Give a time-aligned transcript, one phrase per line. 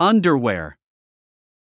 [0.00, 0.79] Underwear.